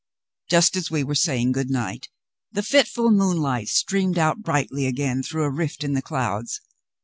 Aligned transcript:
Just 0.49 0.75
as 0.75 0.89
we 0.89 1.03
were 1.03 1.13
saying 1.13 1.51
good 1.51 1.69
night, 1.69 2.09
the 2.51 2.63
fitful 2.63 3.11
moonlight 3.11 3.67
streamed 3.67 4.17
out 4.17 4.41
brightly 4.41 4.87
again 4.87 5.21
through 5.21 5.43
a 5.43 5.51
rift 5.53 5.83
in 5.83 5.93
the 5.93 6.01
clouds. 6.01 6.59